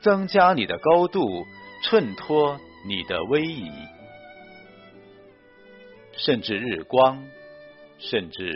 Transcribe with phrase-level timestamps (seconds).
[0.00, 1.46] 增加你的高度，
[1.82, 3.70] 衬托你的威仪，
[6.12, 7.22] 甚至日光，
[7.98, 8.52] 甚至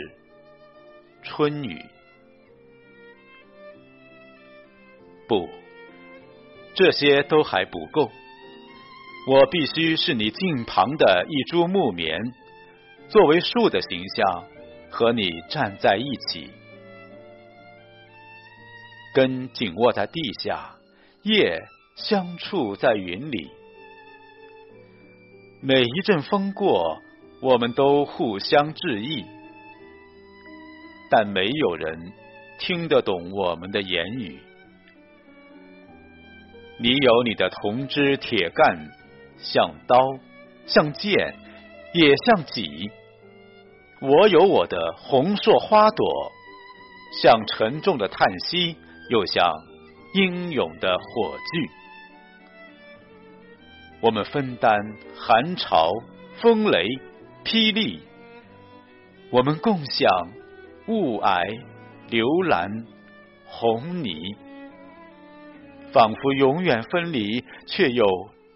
[1.23, 1.85] 春雨。
[5.27, 5.49] 不，
[6.73, 8.11] 这些都还不够。
[9.27, 12.19] 我必须是你近旁的一株木棉，
[13.07, 14.45] 作为树的形象，
[14.89, 16.49] 和你站在一起，
[19.13, 20.75] 根紧握在地下。
[21.23, 21.61] 叶
[21.95, 23.51] 相触在云里，
[25.61, 26.99] 每一阵风过，
[27.43, 29.23] 我们都互相致意，
[31.11, 32.11] 但没有人
[32.57, 34.39] 听得懂我们的言语。
[36.79, 38.89] 你有你的铜枝铁干，
[39.37, 39.99] 像刀，
[40.65, 41.35] 像剑，
[41.93, 42.89] 也像戟；
[44.01, 46.31] 我有我的红硕花朵，
[47.21, 48.75] 像沉重的叹息，
[49.11, 49.70] 又像。
[50.13, 51.69] 英勇的火炬，
[54.01, 54.77] 我们分担
[55.15, 55.89] 寒潮、
[56.41, 56.85] 风雷、
[57.45, 58.01] 霹雳；
[59.31, 60.09] 我们共享
[60.87, 61.61] 雾霭、
[62.09, 62.85] 流岚、
[63.45, 64.35] 红泥，
[65.93, 68.05] 仿佛永远分离，却又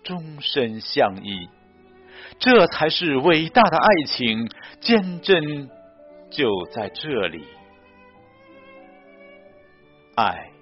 [0.04, 1.48] 终身相依。
[2.38, 4.50] 这才是伟大的爱情，
[4.82, 5.70] 坚贞
[6.30, 7.46] 就在这里，
[10.16, 10.55] 爱。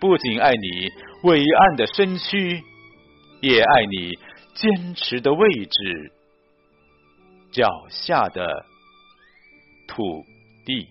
[0.00, 0.90] 不仅爱你
[1.24, 2.62] 伟岸的身躯，
[3.40, 4.18] 也爱你
[4.54, 6.12] 坚持的位置，
[7.50, 8.64] 脚下的
[9.88, 10.24] 土
[10.64, 10.86] 地。